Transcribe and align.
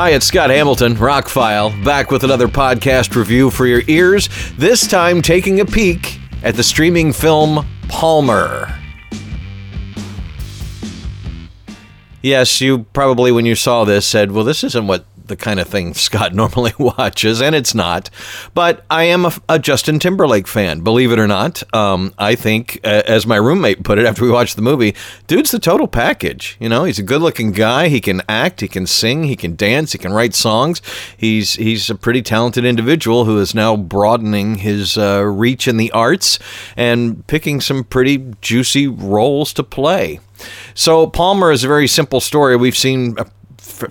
Hi, 0.00 0.12
it's 0.12 0.24
Scott 0.24 0.48
Hamilton, 0.48 0.94
Rockfile, 0.94 1.84
back 1.84 2.10
with 2.10 2.24
another 2.24 2.48
podcast 2.48 3.14
review 3.14 3.50
for 3.50 3.66
your 3.66 3.82
ears. 3.86 4.30
This 4.56 4.88
time 4.88 5.20
taking 5.20 5.60
a 5.60 5.66
peek 5.66 6.18
at 6.42 6.54
the 6.54 6.62
streaming 6.62 7.12
film 7.12 7.66
Palmer. 7.86 8.74
Yes, 12.22 12.62
you 12.62 12.84
probably, 12.94 13.30
when 13.30 13.44
you 13.44 13.54
saw 13.54 13.84
this, 13.84 14.06
said, 14.06 14.32
well, 14.32 14.42
this 14.42 14.64
isn't 14.64 14.86
what 14.86 15.04
the 15.30 15.36
kind 15.36 15.58
of 15.58 15.66
thing 15.66 15.94
Scott 16.00 16.34
normally 16.34 16.74
watches, 16.78 17.40
and 17.40 17.54
it's 17.54 17.74
not. 17.74 18.10
But 18.52 18.84
I 18.90 19.04
am 19.04 19.24
a, 19.24 19.32
a 19.48 19.58
Justin 19.58 19.98
Timberlake 19.98 20.46
fan, 20.46 20.82
believe 20.82 21.10
it 21.12 21.18
or 21.18 21.26
not. 21.26 21.62
Um, 21.74 22.12
I 22.18 22.34
think, 22.34 22.80
uh, 22.84 23.02
as 23.06 23.26
my 23.26 23.36
roommate 23.36 23.82
put 23.82 23.98
it 23.98 24.04
after 24.04 24.24
we 24.24 24.30
watched 24.30 24.56
the 24.56 24.62
movie, 24.62 24.94
dude's 25.26 25.50
the 25.50 25.58
total 25.58 25.88
package. 25.88 26.58
You 26.60 26.68
know, 26.68 26.84
he's 26.84 26.98
a 26.98 27.02
good-looking 27.02 27.52
guy. 27.52 27.88
He 27.88 28.02
can 28.02 28.20
act, 28.28 28.60
he 28.60 28.68
can 28.68 28.86
sing, 28.86 29.24
he 29.24 29.36
can 29.36 29.56
dance, 29.56 29.92
he 29.92 29.98
can 29.98 30.12
write 30.12 30.34
songs. 30.34 30.82
He's 31.16 31.54
he's 31.54 31.88
a 31.88 31.94
pretty 31.94 32.20
talented 32.20 32.66
individual 32.66 33.24
who 33.24 33.38
is 33.38 33.54
now 33.54 33.76
broadening 33.76 34.56
his 34.56 34.98
uh, 34.98 35.22
reach 35.24 35.66
in 35.66 35.78
the 35.78 35.90
arts 35.92 36.38
and 36.76 37.26
picking 37.26 37.60
some 37.60 37.84
pretty 37.84 38.34
juicy 38.40 38.86
roles 38.86 39.52
to 39.54 39.62
play. 39.62 40.20
So 40.74 41.06
Palmer 41.06 41.52
is 41.52 41.64
a 41.64 41.68
very 41.68 41.86
simple 41.86 42.20
story. 42.20 42.56
We've 42.56 42.76
seen 42.76 43.16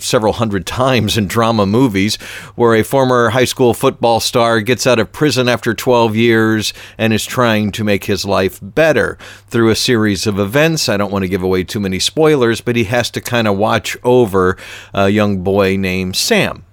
several 0.02 0.34
hundred 0.34 0.66
times 0.66 1.18
in 1.18 1.28
drama 1.28 1.66
movies 1.66 2.16
where 2.56 2.76
a 2.76 2.84
former 2.84 3.30
high 3.30 3.46
school 3.46 3.74
football 3.74 4.20
star 4.20 4.62
gets 4.62 4.86
out 4.86 5.00
of 5.00 5.12
prison 5.12 5.50
after 5.50 5.74
12 5.74 6.16
years 6.16 6.74
and 6.98 7.14
is 7.14 7.26
trying 7.26 7.72
to 7.72 7.84
make 7.84 8.06
his 8.06 8.26
life 8.26 8.60
better 8.62 9.18
through 9.48 9.70
a 9.70 9.76
series 9.76 10.28
of 10.28 10.40
events. 10.40 10.90
I 10.90 10.98
don't 10.98 11.12
want 11.12 11.24
to 11.24 11.30
give 11.30 11.44
away 11.44 11.64
too 11.64 11.80
many 11.80 12.00
spoilers, 12.00 12.62
but 12.62 12.76
he 12.76 12.86
has 12.86 13.10
to 13.12 13.22
kind 13.22 13.48
of 13.48 13.58
watch 13.58 13.98
over 14.04 14.58
a 14.94 15.10
young 15.10 15.44
boy 15.44 15.78
named 15.78 16.16
Sam. 16.16 16.66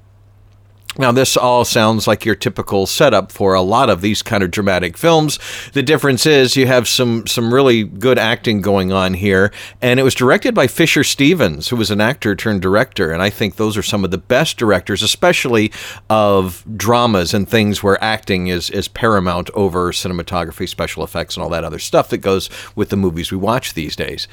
Now, 0.98 1.12
this 1.12 1.36
all 1.36 1.64
sounds 1.64 2.06
like 2.06 2.24
your 2.24 2.34
typical 2.34 2.86
setup 2.86 3.30
for 3.30 3.54
a 3.54 3.60
lot 3.60 3.90
of 3.90 4.00
these 4.00 4.22
kind 4.22 4.42
of 4.42 4.50
dramatic 4.50 4.96
films. 4.96 5.38
The 5.72 5.82
difference 5.82 6.24
is 6.26 6.56
you 6.56 6.66
have 6.66 6.88
some 6.88 7.26
some 7.26 7.52
really 7.52 7.84
good 7.84 8.18
acting 8.18 8.60
going 8.62 8.92
on 8.92 9.14
here, 9.14 9.52
and 9.82 10.00
it 10.00 10.02
was 10.02 10.14
directed 10.14 10.54
by 10.54 10.66
Fisher 10.66 11.04
Stevens, 11.04 11.68
who 11.68 11.76
was 11.76 11.90
an 11.90 12.00
actor 12.00 12.34
turned 12.34 12.62
director, 12.62 13.12
and 13.12 13.22
I 13.22 13.30
think 13.30 13.56
those 13.56 13.76
are 13.76 13.82
some 13.82 14.04
of 14.04 14.10
the 14.10 14.18
best 14.18 14.56
directors, 14.56 15.02
especially 15.02 15.70
of 16.08 16.64
dramas 16.76 17.34
and 17.34 17.48
things 17.48 17.82
where 17.82 18.02
acting 18.02 18.46
is 18.46 18.70
is 18.70 18.88
paramount 18.88 19.50
over 19.54 19.92
cinematography, 19.92 20.68
special 20.68 21.04
effects, 21.04 21.36
and 21.36 21.42
all 21.42 21.50
that 21.50 21.64
other 21.64 21.78
stuff 21.78 22.08
that 22.08 22.18
goes 22.18 22.48
with 22.74 22.88
the 22.88 22.96
movies 22.96 23.30
we 23.30 23.38
watch 23.38 23.74
these 23.74 23.96
days. 23.96 24.28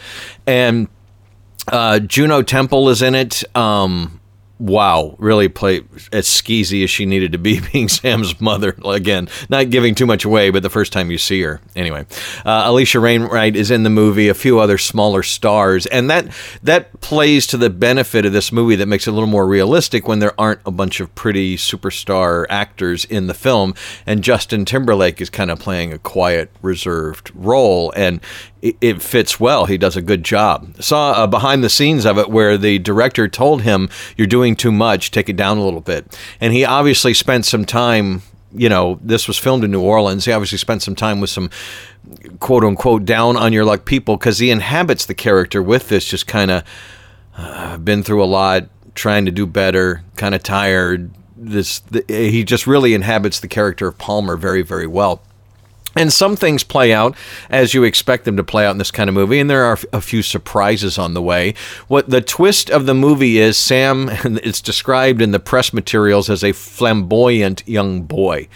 And 0.47 0.87
uh, 1.67 1.99
Juno 1.99 2.41
Temple 2.41 2.89
is 2.89 3.01
in 3.01 3.15
it. 3.15 3.43
Um, 3.55 4.19
wow, 4.63 5.13
really 5.19 5.49
play 5.49 5.81
as 6.13 6.25
skeezy 6.25 6.85
as 6.85 6.89
she 6.89 7.05
needed 7.05 7.33
to 7.33 7.37
be, 7.37 7.59
being 7.73 7.89
Sam's 7.89 8.39
mother. 8.39 8.75
Again, 8.85 9.27
not 9.49 9.69
giving 9.69 9.93
too 9.93 10.05
much 10.05 10.23
away, 10.23 10.51
but 10.51 10.63
the 10.63 10.69
first 10.69 10.93
time 10.93 11.11
you 11.11 11.17
see 11.17 11.41
her. 11.41 11.59
Anyway, 11.75 12.05
uh, 12.45 12.69
Alisha 12.69 13.01
Wainwright 13.01 13.57
is 13.57 13.69
in 13.69 13.83
the 13.83 13.89
movie, 13.89 14.29
a 14.29 14.33
few 14.33 14.59
other 14.59 14.77
smaller 14.77 15.21
stars, 15.21 15.85
and 15.87 16.09
that 16.09 16.33
that 16.63 17.01
plays 17.01 17.45
to 17.47 17.57
the 17.57 17.69
benefit 17.69 18.25
of 18.25 18.31
this 18.31 18.51
movie 18.53 18.77
that 18.77 18.85
makes 18.85 19.05
it 19.05 19.09
a 19.09 19.13
little 19.13 19.27
more 19.27 19.45
realistic 19.45 20.07
when 20.07 20.19
there 20.19 20.39
aren't 20.39 20.61
a 20.65 20.71
bunch 20.71 21.01
of 21.01 21.13
pretty 21.13 21.57
superstar 21.57 22.45
actors 22.49 23.03
in 23.05 23.27
the 23.27 23.33
film, 23.33 23.73
and 24.05 24.23
Justin 24.23 24.63
Timberlake 24.63 25.19
is 25.19 25.29
kind 25.29 25.51
of 25.51 25.59
playing 25.59 25.91
a 25.91 25.99
quiet, 25.99 26.49
reserved 26.61 27.31
role, 27.35 27.91
and 27.97 28.21
it, 28.63 28.77
it 28.79 29.01
fits 29.01 29.39
well. 29.41 29.65
He 29.65 29.77
does 29.77 29.97
a 29.97 30.01
good 30.01 30.23
job. 30.23 30.81
Saw 30.81 31.27
behind 31.27 31.63
the 31.63 31.69
scenes 31.69 32.05
of 32.05 32.17
it 32.17 32.29
where 32.29 32.57
the 32.57 32.79
director 32.79 33.27
told 33.27 33.61
him, 33.61 33.89
"You're 34.17 34.25
doing 34.25 34.55
too 34.55 34.71
much. 34.71 35.11
Take 35.11 35.29
it 35.29 35.35
down 35.35 35.57
a 35.57 35.63
little 35.63 35.81
bit." 35.81 36.17
And 36.39 36.53
he 36.53 36.63
obviously 36.65 37.13
spent 37.13 37.45
some 37.45 37.65
time. 37.65 38.23
You 38.55 38.69
know, 38.69 38.99
this 39.01 39.27
was 39.27 39.37
filmed 39.37 39.63
in 39.63 39.71
New 39.71 39.81
Orleans. 39.81 40.25
He 40.25 40.31
obviously 40.31 40.59
spent 40.59 40.81
some 40.81 40.95
time 40.95 41.19
with 41.19 41.29
some 41.29 41.49
quote 42.39 42.63
unquote 42.63 43.03
down 43.03 43.35
on 43.35 43.51
your 43.51 43.65
luck 43.65 43.83
people 43.83 44.15
because 44.15 44.39
he 44.39 44.49
inhabits 44.49 45.05
the 45.05 45.13
character 45.13 45.61
with 45.61 45.89
this 45.89 46.05
just 46.05 46.25
kind 46.27 46.49
of 46.49 46.63
uh, 47.35 47.77
been 47.77 48.03
through 48.03 48.23
a 48.23 48.25
lot, 48.25 48.69
trying 48.95 49.25
to 49.25 49.31
do 49.31 49.45
better, 49.45 50.03
kind 50.15 50.33
of 50.33 50.41
tired. 50.41 51.11
This 51.35 51.79
the, 51.79 52.05
he 52.07 52.45
just 52.45 52.65
really 52.65 52.93
inhabits 52.93 53.41
the 53.41 53.47
character 53.49 53.87
of 53.87 53.97
Palmer 53.97 54.37
very 54.37 54.61
very 54.61 54.87
well. 54.87 55.21
And 55.95 56.11
some 56.11 56.35
things 56.35 56.63
play 56.63 56.91
out 56.91 57.15
as 57.49 57.73
you 57.73 57.83
expect 57.83 58.25
them 58.25 58.37
to 58.37 58.43
play 58.43 58.65
out 58.65 58.71
in 58.71 58.77
this 58.79 58.91
kind 58.91 59.09
of 59.09 59.13
movie, 59.13 59.39
and 59.39 59.49
there 59.49 59.63
are 59.63 59.77
a 59.91 60.01
few 60.01 60.21
surprises 60.23 60.97
on 60.97 61.13
the 61.13 61.21
way. 61.21 61.53
What 61.87 62.09
the 62.09 62.21
twist 62.21 62.69
of 62.69 62.85
the 62.85 62.95
movie 62.95 63.37
is 63.37 63.57
Sam, 63.57 64.09
it's 64.23 64.61
described 64.61 65.21
in 65.21 65.31
the 65.31 65.39
press 65.39 65.73
materials 65.73 66.29
as 66.29 66.43
a 66.43 66.51
flamboyant 66.51 67.67
young 67.67 68.03
boy. 68.03 68.47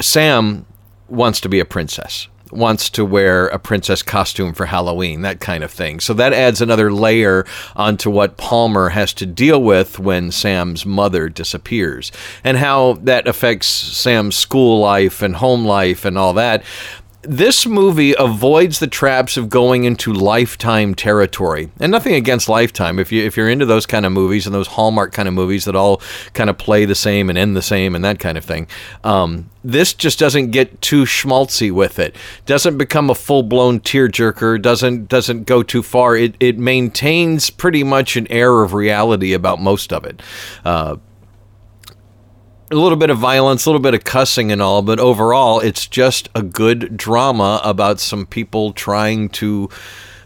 Sam 0.00 0.66
wants 1.08 1.40
to 1.42 1.48
be 1.48 1.60
a 1.60 1.64
princess 1.64 2.28
wants 2.52 2.90
to 2.90 3.04
wear 3.04 3.46
a 3.48 3.58
princess 3.58 4.02
costume 4.02 4.52
for 4.52 4.66
Halloween, 4.66 5.22
that 5.22 5.40
kind 5.40 5.64
of 5.64 5.70
thing. 5.70 6.00
So 6.00 6.14
that 6.14 6.32
adds 6.32 6.60
another 6.60 6.92
layer 6.92 7.44
onto 7.74 8.10
what 8.10 8.36
Palmer 8.36 8.90
has 8.90 9.12
to 9.14 9.26
deal 9.26 9.62
with 9.62 9.98
when 9.98 10.30
Sam's 10.30 10.84
mother 10.84 11.28
disappears 11.28 12.12
and 12.44 12.56
how 12.56 12.94
that 13.02 13.26
affects 13.26 13.66
Sam's 13.66 14.36
school 14.36 14.80
life 14.80 15.22
and 15.22 15.36
home 15.36 15.64
life 15.64 16.04
and 16.04 16.18
all 16.18 16.34
that 16.34 16.62
this 17.22 17.66
movie 17.66 18.14
avoids 18.18 18.78
the 18.78 18.86
traps 18.86 19.36
of 19.36 19.48
going 19.48 19.84
into 19.84 20.12
lifetime 20.12 20.94
territory. 20.94 21.70
And 21.78 21.92
nothing 21.92 22.14
against 22.14 22.48
lifetime. 22.48 22.98
If 22.98 23.12
you 23.12 23.24
if 23.24 23.36
you're 23.36 23.48
into 23.48 23.66
those 23.66 23.86
kind 23.86 24.04
of 24.04 24.12
movies 24.12 24.46
and 24.46 24.54
those 24.54 24.66
hallmark 24.66 25.12
kind 25.12 25.28
of 25.28 25.34
movies 25.34 25.64
that 25.66 25.76
all 25.76 26.02
kind 26.34 26.50
of 26.50 26.58
play 26.58 26.84
the 26.84 26.94
same 26.94 27.28
and 27.28 27.38
end 27.38 27.56
the 27.56 27.62
same 27.62 27.94
and 27.94 28.04
that 28.04 28.18
kind 28.18 28.36
of 28.36 28.44
thing 28.44 28.66
um, 29.04 29.50
this 29.64 29.94
just 29.94 30.18
doesn't 30.18 30.50
get 30.50 30.80
too 30.80 31.04
schmaltzy 31.04 31.70
with 31.70 31.98
it. 31.98 32.16
Doesn't 32.46 32.78
become 32.78 33.10
a 33.10 33.14
full-blown 33.14 33.80
tearjerker. 33.80 34.60
Doesn't 34.60 35.08
doesn't 35.08 35.44
go 35.44 35.62
too 35.62 35.82
far. 35.82 36.16
It, 36.16 36.34
it 36.40 36.58
maintains 36.58 37.50
pretty 37.50 37.84
much 37.84 38.16
an 38.16 38.26
air 38.30 38.62
of 38.62 38.74
reality 38.74 39.32
about 39.32 39.60
most 39.60 39.92
of 39.92 40.04
it. 40.04 40.20
Uh, 40.64 40.96
a 42.72 42.80
little 42.80 42.98
bit 42.98 43.10
of 43.10 43.18
violence, 43.18 43.66
a 43.66 43.68
little 43.68 43.80
bit 43.80 43.94
of 43.94 44.04
cussing 44.04 44.50
and 44.50 44.62
all, 44.62 44.82
but 44.82 44.98
overall, 44.98 45.60
it's 45.60 45.86
just 45.86 46.28
a 46.34 46.42
good 46.42 46.96
drama 46.96 47.60
about 47.62 48.00
some 48.00 48.26
people 48.26 48.72
trying 48.72 49.28
to, 49.30 49.68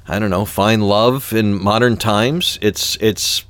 I 0.07 0.19
don't 0.19 0.31
know, 0.31 0.45
find 0.45 0.87
love 0.87 1.33
in 1.33 1.55
modern 1.55 1.97
times. 1.97 2.59
It's 2.63 2.97
it's 3.01 3.45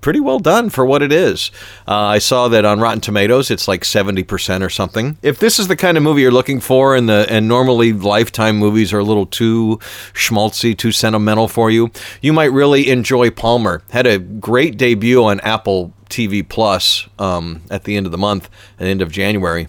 pretty 0.00 0.18
well 0.18 0.40
done 0.40 0.68
for 0.68 0.84
what 0.84 1.00
it 1.00 1.12
is. 1.12 1.52
Uh, 1.86 1.94
I 1.94 2.18
saw 2.18 2.48
that 2.48 2.64
on 2.64 2.80
Rotten 2.80 3.00
Tomatoes, 3.00 3.50
it's 3.50 3.68
like 3.68 3.84
seventy 3.84 4.24
percent 4.24 4.64
or 4.64 4.70
something. 4.70 5.16
If 5.22 5.38
this 5.38 5.58
is 5.58 5.68
the 5.68 5.76
kind 5.76 5.96
of 5.96 6.02
movie 6.02 6.22
you're 6.22 6.32
looking 6.32 6.60
for, 6.60 6.96
and 6.96 7.08
the 7.08 7.26
and 7.28 7.46
normally 7.46 7.92
Lifetime 7.92 8.56
movies 8.56 8.92
are 8.92 8.98
a 8.98 9.04
little 9.04 9.26
too 9.26 9.78
schmaltzy, 10.12 10.76
too 10.76 10.92
sentimental 10.92 11.48
for 11.48 11.70
you, 11.70 11.90
you 12.20 12.32
might 12.32 12.52
really 12.52 12.90
enjoy 12.90 13.30
Palmer. 13.30 13.82
Had 13.90 14.06
a 14.06 14.18
great 14.18 14.76
debut 14.76 15.22
on 15.22 15.38
Apple 15.40 15.92
TV 16.12 16.46
Plus 16.48 17.08
um, 17.18 17.62
at 17.70 17.84
the 17.84 17.96
end 17.96 18.06
of 18.06 18.12
the 18.12 18.18
month, 18.18 18.48
at 18.78 18.84
the 18.84 18.90
end 18.90 19.02
of 19.02 19.10
January. 19.10 19.66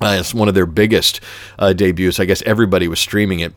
Uh, 0.00 0.16
it's 0.18 0.32
one 0.32 0.48
of 0.48 0.54
their 0.54 0.66
biggest 0.66 1.20
uh, 1.58 1.72
debuts. 1.72 2.18
I 2.18 2.24
guess 2.24 2.42
everybody 2.42 2.88
was 2.88 3.00
streaming 3.00 3.40
it. 3.40 3.52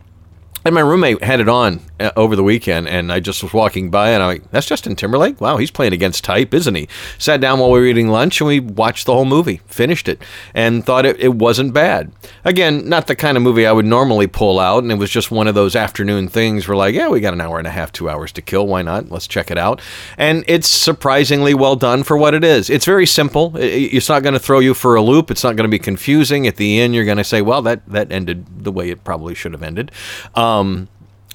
And 0.64 0.76
my 0.76 0.82
roommate 0.82 1.24
had 1.24 1.40
it 1.40 1.50
on 1.50 1.82
uh, 2.00 2.12
over 2.16 2.36
the 2.36 2.44
weekend, 2.44 2.88
and 2.88 3.12
I 3.12 3.20
just 3.20 3.42
was 3.42 3.52
walking 3.52 3.90
by, 3.90 4.10
and 4.12 4.22
I'm 4.22 4.28
like, 4.30 4.52
"That's 4.52 4.68
Justin 4.68 4.96
Timberlake. 4.96 5.42
Wow, 5.42 5.58
he's 5.58 5.72
playing 5.72 5.94
against 5.94 6.24
type, 6.24 6.54
isn't 6.54 6.76
he?" 6.76 6.88
Sat 7.18 7.42
down 7.42 7.60
while 7.60 7.72
we 7.72 7.80
were 7.80 7.88
eating 7.88 8.10
lunch, 8.10 8.40
and 8.42 8.48
we 8.48 8.60
watched 8.60 9.08
the 9.08 9.14
whole 9.14 9.26
movie, 9.26 9.62
finished 9.66 10.08
it, 10.08 10.22
and 10.54 10.86
thought 10.86 11.06
it, 11.06 11.20
it 11.20 11.34
wasn't 11.34 11.74
bad. 11.74 12.12
Again, 12.46 12.88
not 12.88 13.08
the 13.08 13.16
kind 13.16 13.38
of 13.38 13.44
movie 13.44 13.66
I 13.66 13.72
would 13.72 13.86
normally 13.86 14.28
pull 14.28 14.60
out, 14.60 14.84
and 14.84 14.92
it 14.92 15.00
was 15.00 15.10
just 15.10 15.32
one 15.32 15.48
of 15.48 15.56
those 15.56 15.76
afternoon 15.76 16.28
things. 16.28 16.68
Where 16.68 16.78
like, 16.78 16.94
yeah, 16.94 17.08
we 17.08 17.22
got 17.22 17.34
an 17.34 17.42
hour 17.42 17.58
and 17.58 17.68
a 17.68 17.72
half, 17.72 17.92
two 17.92 18.08
hours 18.08 18.32
to 18.34 18.42
kill. 18.44 18.68
Why 18.68 18.84
not? 18.84 19.10
Let's 19.10 19.28
check 19.28 19.50
it 19.50 19.58
out. 19.58 19.82
And 20.16 20.44
it's 20.48 20.68
surprisingly 20.68 21.56
well 21.56 21.76
done 21.76 22.04
for 22.04 22.18
what 22.18 22.36
it 22.36 22.44
is. 22.44 22.70
It's 22.70 22.86
very 22.86 23.08
simple. 23.08 23.54
It's 23.56 24.10
not 24.10 24.22
going 24.22 24.34
to 24.34 24.40
throw 24.40 24.60
you 24.60 24.76
for 24.76 24.96
a 24.96 25.02
loop. 25.02 25.32
It's 25.32 25.44
not 25.44 25.56
going 25.56 25.68
to 25.68 25.72
be 25.72 25.80
confusing. 25.80 26.46
At 26.46 26.58
the 26.58 26.80
end, 26.82 26.94
you're 26.94 27.06
going 27.06 27.18
to 27.18 27.24
say, 27.24 27.42
"Well, 27.42 27.64
that 27.64 27.82
that 27.88 28.12
ended 28.12 28.64
the 28.64 28.72
way 28.72 28.92
it 28.92 29.04
probably 29.04 29.34
should 29.34 29.54
have 29.54 29.64
ended." 29.64 29.92
Um, 30.36 30.51
um, 30.52 30.88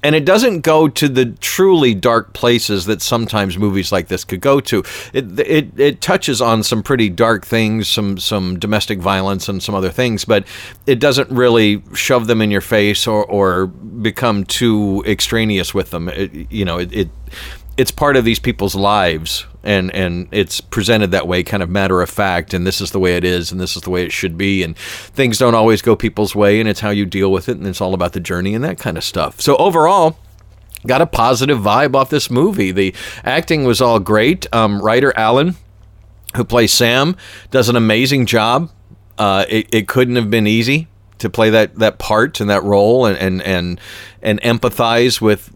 and 0.03 0.15
it 0.15 0.25
doesn't 0.25 0.61
go 0.61 0.89
to 0.89 1.09
the 1.09 1.27
truly 1.41 1.95
dark 1.95 2.33
places 2.33 2.87
that 2.87 3.03
sometimes 3.03 3.59
movies 3.59 3.91
like 3.91 4.09
this 4.09 4.25
could 4.25 4.41
go 4.41 4.61
to. 4.61 4.85
It, 5.13 5.41
it 5.41 5.81
it 5.81 6.01
touches 6.01 6.41
on 6.41 6.63
some 6.63 6.83
pretty 6.83 7.09
dark 7.09 7.45
things, 7.45 7.89
some 7.89 8.19
some 8.19 8.59
domestic 8.59 8.99
violence 8.99 9.49
and 9.49 9.63
some 9.63 9.75
other 9.75 9.91
things, 9.91 10.25
but 10.25 10.47
it 10.87 11.01
doesn't 11.01 11.31
really 11.31 11.83
shove 11.95 12.27
them 12.27 12.41
in 12.41 12.51
your 12.51 12.61
face 12.61 13.07
or 13.07 13.25
or 13.25 13.67
become 13.67 14.45
too 14.45 15.03
extraneous 15.07 15.75
with 15.75 15.91
them. 15.91 16.09
It, 16.09 16.53
you 16.53 16.65
know, 16.65 16.79
it, 16.79 16.93
it 16.93 17.09
it's 17.77 17.91
part 17.91 18.17
of 18.17 18.25
these 18.25 18.39
people's 18.39 18.75
lives 18.77 19.47
and 19.67 19.95
and 19.95 20.29
it's 20.31 20.61
presented 20.61 21.11
that 21.11 21.27
way 21.27 21.43
kind 21.43 21.63
of 21.63 21.69
matter 21.69 22.01
of 22.01 22.09
fact 22.09 22.55
and 22.55 22.67
this 22.67 22.81
is 22.81 22.93
the 22.93 23.01
way 23.01 23.17
it 23.17 23.25
is 23.25 23.53
and 23.53 23.61
this 23.61 23.77
is 23.77 23.83
the 23.83 23.91
way 23.91 24.05
it 24.05 24.13
should 24.13 24.39
be 24.39 24.63
and 24.63 24.77
things 24.79 25.39
don't 25.39 25.55
always 25.55 25.83
go 25.83 25.97
people's 25.97 26.35
way 26.35 26.61
and 26.61 26.69
it's 26.69 26.81
how 26.81 26.91
you 26.91 27.05
deal 27.05 27.31
with 27.31 27.49
it 27.49 27.57
and 27.59 27.67
it's 27.67 27.81
all 27.81 27.93
about 27.93 28.13
the 28.13 28.21
journey 28.21 28.55
and 28.55 28.65
that 28.65 28.79
kind 28.79 28.97
of 28.97 29.05
stuff. 29.05 29.41
So 29.41 29.57
overall 29.57 30.19
got 30.87 31.03
a 31.03 31.07
positive 31.07 31.59
vibe 31.59 31.97
off 31.97 32.11
this 32.11 32.31
movie. 32.31 32.71
The 32.71 32.95
acting 33.25 33.65
was 33.65 33.81
all 33.81 33.99
great. 33.99 34.47
Um, 34.55 34.81
Ryder 34.81 35.13
Allen 35.17 35.57
who 36.37 36.45
plays 36.45 36.73
Sam, 36.73 37.17
does 37.51 37.69
an 37.69 37.77
amazing 37.77 38.27
job. 38.27 38.71
Uh, 39.19 39.45
it, 39.49 39.69
it 39.73 39.89
couldn't 39.89 40.17
have 40.17 40.31
been 40.31 40.47
easy 40.47 40.89
to 41.19 41.31
play 41.31 41.51
that, 41.51 41.77
that 41.77 41.99
part 41.99 42.41
and 42.41 42.51
that 42.51 42.63
role 42.63 43.07
and, 43.07 43.19
and, 43.19 43.43
and, 43.43 43.81
and 44.23 44.41
empathize 44.43 45.21
with 45.21 45.51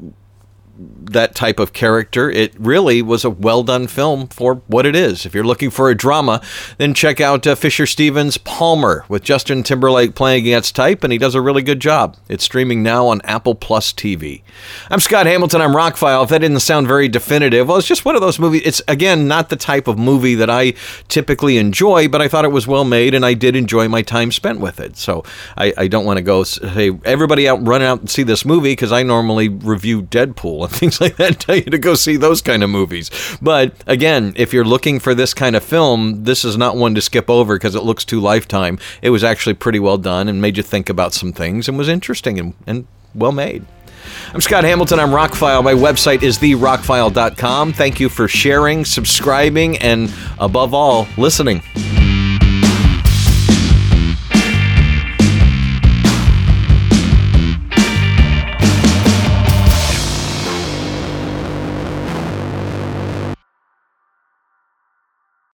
that 0.80 1.34
type 1.34 1.58
of 1.58 1.72
character. 1.72 2.30
It 2.30 2.54
really 2.58 3.02
was 3.02 3.24
a 3.24 3.30
well 3.30 3.62
done 3.62 3.86
film 3.86 4.28
for 4.28 4.56
what 4.66 4.86
it 4.86 4.96
is. 4.96 5.26
If 5.26 5.34
you're 5.34 5.44
looking 5.44 5.70
for 5.70 5.90
a 5.90 5.94
drama, 5.94 6.40
then 6.78 6.94
check 6.94 7.20
out 7.20 7.46
uh, 7.46 7.54
Fisher 7.54 7.86
Stevens' 7.86 8.38
Palmer 8.38 9.04
with 9.08 9.22
Justin 9.22 9.62
Timberlake 9.62 10.14
playing 10.14 10.44
against 10.44 10.74
type, 10.74 11.04
and 11.04 11.12
he 11.12 11.18
does 11.18 11.34
a 11.34 11.40
really 11.40 11.62
good 11.62 11.80
job. 11.80 12.16
It's 12.28 12.44
streaming 12.44 12.82
now 12.82 13.08
on 13.08 13.20
Apple 13.22 13.54
Plus 13.54 13.92
TV. 13.92 14.42
I'm 14.88 15.00
Scott 15.00 15.26
Hamilton. 15.26 15.60
I'm 15.60 15.72
Rockfile. 15.72 16.22
If 16.24 16.30
that 16.30 16.38
didn't 16.38 16.60
sound 16.60 16.86
very 16.86 17.08
definitive, 17.08 17.68
well, 17.68 17.76
it's 17.76 17.88
just 17.88 18.04
one 18.04 18.14
of 18.14 18.22
those 18.22 18.38
movies. 18.38 18.62
It's, 18.64 18.82
again, 18.88 19.28
not 19.28 19.48
the 19.48 19.56
type 19.56 19.86
of 19.86 19.98
movie 19.98 20.36
that 20.36 20.48
I 20.48 20.74
typically 21.08 21.58
enjoy, 21.58 22.08
but 22.08 22.22
I 22.22 22.28
thought 22.28 22.44
it 22.44 22.52
was 22.52 22.66
well 22.66 22.84
made, 22.84 23.14
and 23.14 23.26
I 23.26 23.34
did 23.34 23.56
enjoy 23.56 23.88
my 23.88 24.02
time 24.02 24.32
spent 24.32 24.60
with 24.60 24.80
it. 24.80 24.96
So 24.96 25.24
I, 25.56 25.74
I 25.76 25.88
don't 25.88 26.06
want 26.06 26.16
to 26.18 26.22
go 26.22 26.44
say, 26.44 26.98
everybody 27.04 27.48
out, 27.48 27.66
run 27.66 27.82
out 27.82 28.00
and 28.00 28.10
see 28.10 28.22
this 28.22 28.44
movie, 28.44 28.72
because 28.72 28.92
I 28.92 29.02
normally 29.02 29.48
review 29.48 30.02
Deadpool 30.02 30.69
things 30.78 31.00
like 31.00 31.16
that 31.16 31.40
tell 31.40 31.56
you 31.56 31.64
to 31.64 31.78
go 31.78 31.94
see 31.94 32.16
those 32.16 32.40
kind 32.42 32.62
of 32.62 32.70
movies. 32.70 33.10
But 33.42 33.74
again, 33.86 34.32
if 34.36 34.52
you're 34.52 34.64
looking 34.64 35.00
for 35.00 35.14
this 35.14 35.34
kind 35.34 35.56
of 35.56 35.64
film, 35.64 36.24
this 36.24 36.44
is 36.44 36.56
not 36.56 36.76
one 36.76 36.94
to 36.94 37.00
skip 37.00 37.28
over 37.28 37.56
because 37.56 37.74
it 37.74 37.82
looks 37.82 38.04
too 38.04 38.20
lifetime. 38.20 38.78
It 39.02 39.10
was 39.10 39.24
actually 39.24 39.54
pretty 39.54 39.78
well 39.78 39.98
done 39.98 40.28
and 40.28 40.40
made 40.40 40.56
you 40.56 40.62
think 40.62 40.88
about 40.88 41.12
some 41.12 41.32
things 41.32 41.68
and 41.68 41.76
was 41.76 41.88
interesting 41.88 42.38
and, 42.38 42.54
and 42.66 42.86
well 43.14 43.32
made. 43.32 43.64
I'm 44.32 44.40
Scott 44.40 44.64
Hamilton. 44.64 45.00
I'm 45.00 45.10
Rockfile. 45.10 45.62
My 45.62 45.74
website 45.74 46.22
is 46.22 46.38
therockfile.com. 46.38 47.72
Thank 47.72 48.00
you 48.00 48.08
for 48.08 48.28
sharing, 48.28 48.84
subscribing, 48.84 49.78
and 49.78 50.12
above 50.38 50.72
all, 50.72 51.06
listening. 51.16 51.62